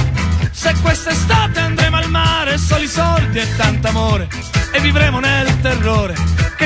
[0.50, 4.28] se quest'estate andremo al mare, soli soldi e tanto amore,
[4.72, 6.14] e vivremo nel terrore,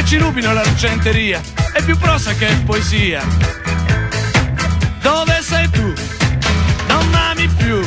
[0.01, 1.41] che ci rubino l'argenteria,
[1.73, 3.23] è più prosa che poesia.
[5.03, 5.93] Dove sei tu?
[6.89, 7.81] Non m'ami più.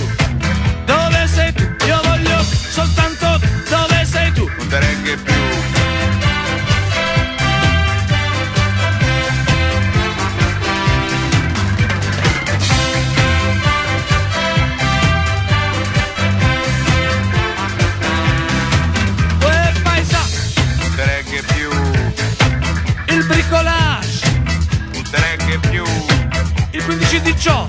[26.88, 27.67] Il 15-18,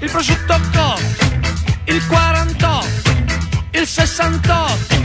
[0.00, 1.00] il prosciutto cotto,
[1.84, 2.86] il 48,
[3.72, 4.96] il 68,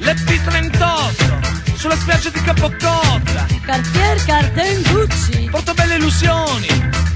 [0.00, 5.48] l'Ep38, sulla spiaggia di Capocotta, Cartier Carten Gucci.
[5.50, 6.68] Portobelle illusioni,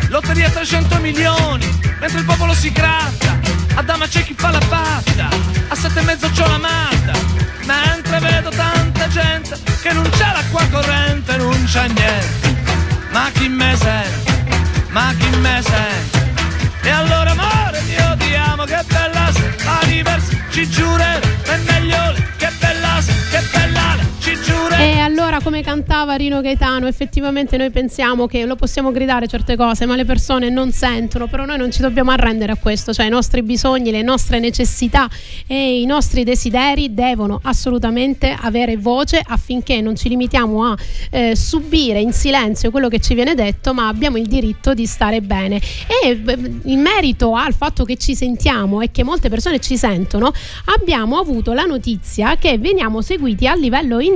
[0.09, 1.67] lotteria 300 milioni,
[2.01, 3.39] mentre il popolo si gratta,
[3.75, 5.29] a dama c'è chi fa la patta,
[5.69, 7.13] a sette e mezzo c'ho la matta,
[7.65, 12.57] mentre vedo tanta gente che non c'è l'acqua corrente, non c'è niente,
[13.13, 14.34] ma chi me sente,
[14.95, 16.33] ma chi me sente,
[16.83, 22.15] e allora amore mio ti amo, che bella sei, la diversa, ci giurerò, è meglio
[22.37, 24.14] che bella sei, che bella giurerò.
[24.27, 29.85] E allora, come cantava Rino Gaetano, effettivamente noi pensiamo che lo possiamo gridare certe cose,
[29.85, 33.11] ma le persone non sentono, però noi non ci dobbiamo arrendere a questo, cioè i
[33.11, 35.11] nostri bisogni, le nostre necessità
[35.47, 40.77] e i nostri desideri devono assolutamente avere voce affinché non ci limitiamo a
[41.11, 45.21] eh, subire in silenzio quello che ci viene detto, ma abbiamo il diritto di stare
[45.21, 45.61] bene.
[46.03, 46.23] E
[46.65, 50.33] in merito al fatto che ci sentiamo e che molte persone ci sentono,
[50.77, 54.13] abbiamo avuto la notizia che veniamo seguiti a livello internazionale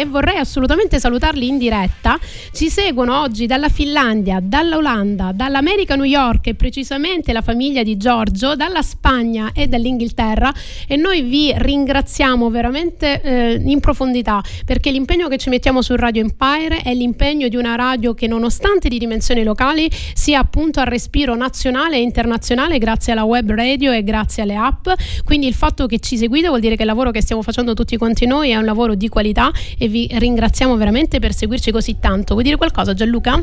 [0.00, 2.18] e vorrei assolutamente salutarli in diretta.
[2.52, 8.54] Ci seguono oggi dalla Finlandia, dall'Olanda, dall'America New York e precisamente la famiglia di Giorgio,
[8.56, 10.52] dalla Spagna e dall'Inghilterra
[10.86, 16.22] e noi vi ringraziamo veramente eh, in profondità perché l'impegno che ci mettiamo su Radio
[16.22, 21.34] Empire è l'impegno di una radio che nonostante di dimensioni locali sia appunto a respiro
[21.36, 24.88] nazionale e internazionale grazie alla web radio e grazie alle app.
[25.24, 27.96] Quindi il fatto che ci seguite vuol dire che il lavoro che stiamo facendo tutti
[27.96, 32.34] quanti noi è un lavoro di qualità e vi ringraziamo veramente per seguirci così tanto.
[32.34, 33.42] Vuoi dire qualcosa Gianluca?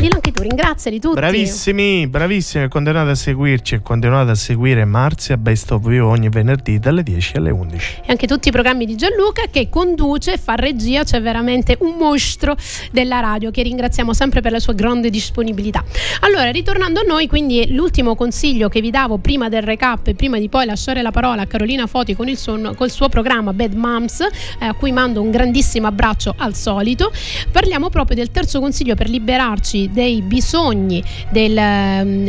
[0.00, 1.16] Dillo anche tu, ringraziali tutti.
[1.16, 2.68] Bravissimi, bravissimi.
[2.68, 7.36] Continuate a seguirci e continuate a seguire Marzia Best of You ogni venerdì dalle 10
[7.36, 7.96] alle 11.
[8.06, 12.56] e anche tutti i programmi di Gianluca che conduce, fa regia, c'è veramente un mostro
[12.90, 15.84] della radio che ringraziamo sempre per la sua grande disponibilità.
[16.20, 20.38] Allora, ritornando a noi, quindi l'ultimo consiglio che vi davo prima del recap e prima
[20.38, 23.74] di poi lasciare la parola a Carolina Foti con il suo, col suo programma Bad
[23.74, 27.12] Moms, eh, a cui mando un grandissimo abbraccio al solito,
[27.52, 31.54] parliamo proprio del terzo consiglio per liberarci dei bisogni, del,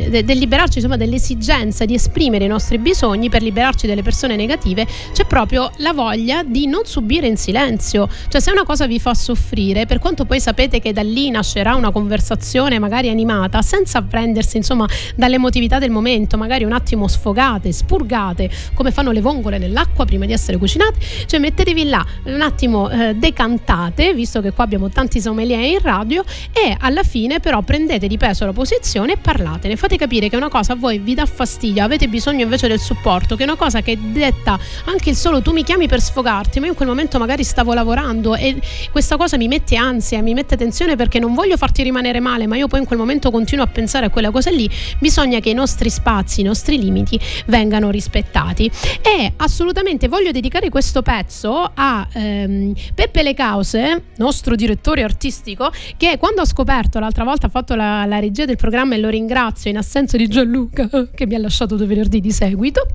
[0.09, 4.87] de- del liberarci insomma dell'esigenza di esprimere i nostri bisogni per liberarci delle persone negative,
[5.13, 8.09] c'è proprio la voglia di non subire in silenzio.
[8.27, 11.75] Cioè se una cosa vi fa soffrire, per quanto poi sapete che da lì nascerà
[11.75, 18.49] una conversazione magari animata, senza prendersi insomma dall'emotività del momento, magari un attimo sfogate, spurgate,
[18.73, 23.13] come fanno le vongole nell'acqua prima di essere cucinate, cioè mettetevi là un attimo eh,
[23.15, 28.07] decantate, visto che qua abbiamo tanti sommelier in radio, e alla fine però però prendete
[28.07, 31.25] di peso la posizione e parlatene, fate capire che una cosa a voi vi dà
[31.25, 35.41] fastidio, avete bisogno invece del supporto, che è una cosa che detta anche il solo
[35.41, 38.57] tu mi chiami per sfogarti, ma io in quel momento magari stavo lavorando e
[38.89, 42.55] questa cosa mi mette ansia, mi mette tensione perché non voglio farti rimanere male, ma
[42.55, 45.53] io poi in quel momento continuo a pensare a quella cosa lì, bisogna che i
[45.53, 48.71] nostri spazi, i nostri limiti vengano rispettati.
[49.01, 56.17] E assolutamente voglio dedicare questo pezzo a ehm, Peppe Le Cause, nostro direttore artistico, che
[56.17, 59.69] quando ho scoperto l'altra volta ha fatto la, la regia del programma e lo ringrazio
[59.69, 62.85] in assenza di Gianluca che mi ha lasciato due venerdì di seguito,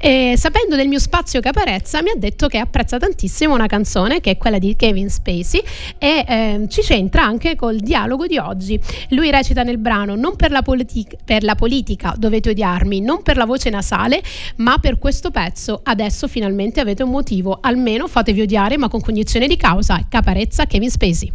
[0.00, 4.32] e sapendo del mio spazio caparezza mi ha detto che apprezza tantissimo una canzone che
[4.32, 5.62] è quella di Kevin Spacey
[5.98, 8.78] e eh, ci c'entra anche col dialogo di oggi.
[9.10, 13.36] Lui recita nel brano non per la, politi- per la politica dovete odiarmi, non per
[13.36, 14.22] la voce nasale,
[14.56, 19.46] ma per questo pezzo adesso finalmente avete un motivo, almeno fatevi odiare ma con cognizione
[19.46, 20.04] di causa.
[20.08, 21.32] Caparezza Kevin Spacey.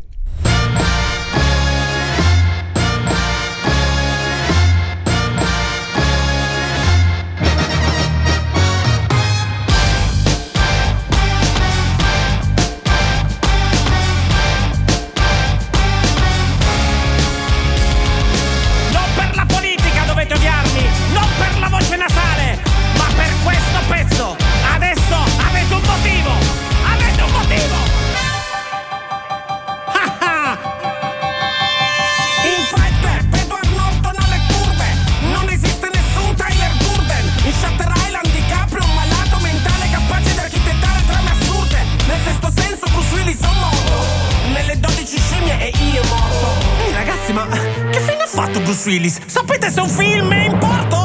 [48.88, 49.20] Willis?
[49.26, 50.97] Sapete se un film è in porto?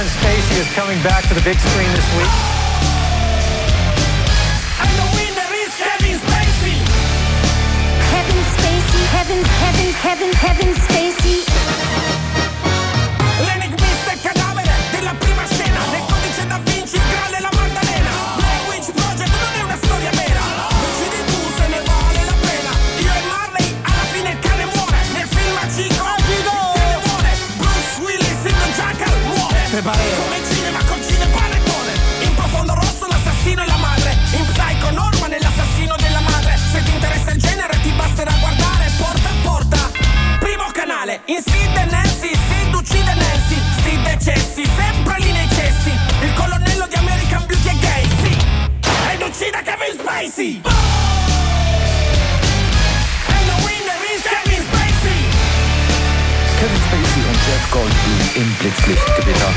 [0.00, 2.32] Kevin Spacey is coming back to the big screen this week.
[4.80, 6.80] And the winner is Kevin Spacey.
[8.08, 12.19] Kevin Spacey, Kevin, Kevin, Kevin, Kevin Spacey.
[58.40, 59.52] Im Blitzlichtgewitter.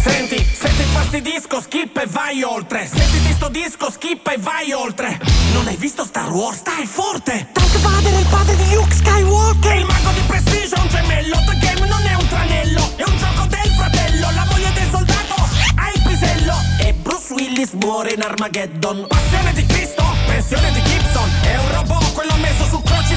[0.00, 2.86] Senti, se ti infastidisco, skip e vai oltre.
[2.86, 5.18] Sentiti sto disco, skip e vai oltre.
[5.52, 6.58] Non hai visto Star Wars?
[6.58, 7.48] Stai forte!
[7.52, 9.76] Darth Vader è il padre di Luke Skywalker!
[9.76, 11.36] Il mago di prestigio è un gemello.
[11.46, 14.30] The game non è un tranello, è un gioco del fratello.
[14.34, 16.54] La moglie del soldato ha il pisello.
[16.78, 19.06] E Bruce Willis muore in Armageddon.
[19.08, 19.59] Passione di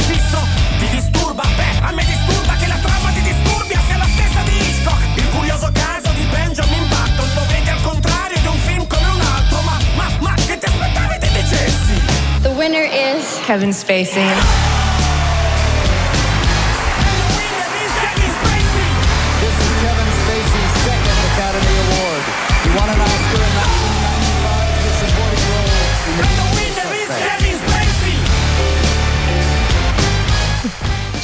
[0.04, 0.38] crocifisso.
[0.80, 1.43] Ti disturba?
[1.56, 5.01] Beh, a me disturba che la trama di Disturbia sia la stessa di Hitchcock.
[5.16, 7.30] Il curioso caso di Benjamin Button.
[7.36, 9.62] Lo vedi al contrario di un film come un altro.
[9.62, 12.01] Ma, ma, ma, che ti aspettavi ti dicessi?
[12.41, 14.83] The winner is Kevin Spacey.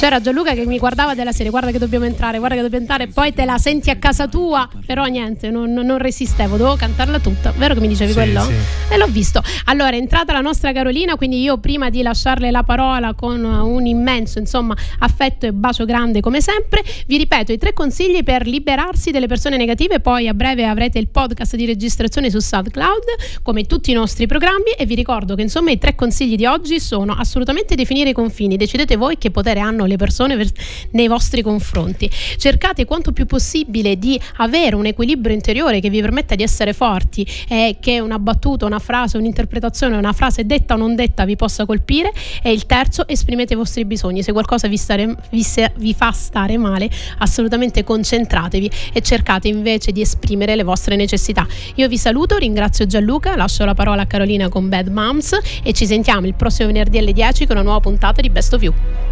[0.00, 3.08] C'era Gianluca che mi guardava della serie, guarda che dobbiamo entrare, guarda che dobbiamo entrare,
[3.08, 7.52] poi te la senti a casa tua, però niente, non, non resistevo, dovevo cantarla tutta.
[7.54, 8.40] Vero che mi dicevi Sì, quello?
[8.40, 8.52] sì.
[8.88, 9.42] E l'ho visto.
[9.66, 13.84] Allora, è entrata la nostra Carolina, quindi io prima di lasciarle la parola con un
[13.84, 19.10] immenso, insomma, affetto e bacio grande come sempre, vi ripeto i tre consigli per liberarsi
[19.10, 23.90] delle persone negative, poi a breve avrete il podcast di registrazione su SoundCloud, come tutti
[23.90, 27.74] i nostri programmi e vi ricordo che insomma i tre consigli di oggi sono assolutamente
[27.74, 30.52] definire i confini, decidete voi che potere hanno le persone vers-
[30.92, 32.10] nei vostri confronti.
[32.10, 37.26] Cercate quanto più possibile di avere un equilibrio interiore che vi permetta di essere forti
[37.48, 41.66] e che una battuta, una frase, un'interpretazione, una frase detta o non detta vi possa
[41.66, 42.12] colpire.
[42.42, 44.22] E il terzo, esprimete i vostri bisogni.
[44.22, 46.88] Se qualcosa vi, stare, vi, se, vi fa stare male,
[47.18, 51.46] assolutamente concentratevi e cercate invece di esprimere le vostre necessità.
[51.76, 55.86] Io vi saluto, ringrazio Gianluca, lascio la parola a Carolina con Bad Moms e ci
[55.86, 59.09] sentiamo il prossimo venerdì alle 10 con una nuova puntata di Best of You.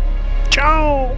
[0.48, 1.16] Ciao!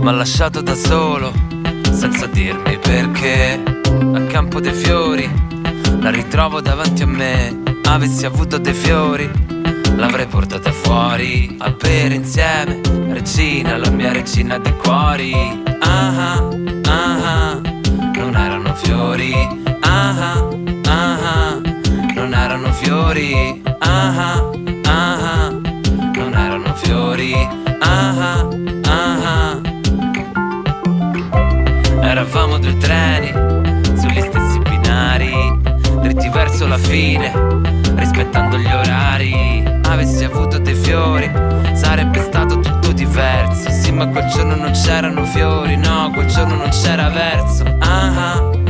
[0.00, 1.32] M'ha lasciato da solo,
[1.92, 3.62] senza dirmi perché.
[4.14, 5.28] A campo dei fiori,
[6.00, 7.62] la ritrovo davanti a me.
[7.84, 9.28] Avessi avuto dei fiori,
[9.96, 12.80] l'avrei portata fuori a bere insieme.
[13.10, 15.34] Regina, la mia regina dei cuori.
[15.80, 16.48] Ah ah,
[16.86, 17.60] ah ah,
[18.14, 19.59] non erano fiori.
[20.12, 20.42] Ah
[20.88, 21.60] ah,
[22.16, 23.62] non erano fiori.
[23.78, 24.50] Ah ah,
[24.88, 27.32] ah non erano fiori.
[27.78, 28.48] Ah ah,
[28.88, 29.60] ah.
[32.02, 33.32] Eravamo due treni
[33.96, 35.32] sugli stessi binari,
[36.00, 37.32] dritti verso la fine,
[37.94, 39.62] rispettando gli orari.
[39.84, 41.30] Avessi avuto dei fiori,
[41.74, 43.70] sarebbe stato tutto diverso.
[43.70, 47.62] Sì, ma quel giorno non c'erano fiori, no, quel giorno non c'era verso.
[47.78, 48.69] Ah, ah